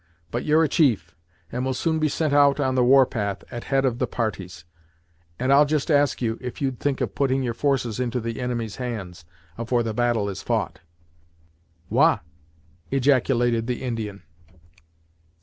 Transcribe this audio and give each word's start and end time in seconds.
But 0.31 0.45
you're 0.45 0.63
a 0.63 0.67
chief, 0.67 1.15
and 1.51 1.63
will 1.63 1.75
soon 1.75 1.99
be 1.99 2.09
sent 2.09 2.33
out 2.33 2.59
on 2.59 2.73
the 2.73 2.83
war 2.83 3.05
path 3.05 3.43
at 3.51 3.65
head 3.65 3.85
of 3.85 3.99
the 3.99 4.07
parties, 4.07 4.65
and 5.37 5.53
I'll 5.53 5.67
just 5.67 5.91
ask 5.91 6.23
if 6.23 6.59
you'd 6.59 6.79
think 6.79 7.01
of 7.01 7.13
putting 7.13 7.43
your 7.43 7.53
forces 7.53 7.99
into 7.99 8.19
the 8.19 8.39
inimy's 8.39 8.77
hands, 8.77 9.25
afore 9.59 9.83
the 9.83 9.93
battle 9.93 10.27
is 10.27 10.41
fou't?" 10.43 10.77
"Wah!" 11.91 12.21
ejaculated 12.89 13.67
the 13.67 13.83
Indian. 13.83 14.23